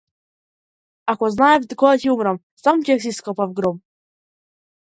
Ако 1.13 1.29
знаев 1.35 1.69
кога 1.83 1.93
ќе 2.05 2.11
умрам, 2.15 2.41
сам 2.63 2.83
ќе 2.89 2.99
си 3.05 3.15
ископав 3.15 3.55
гроб. 3.61 3.81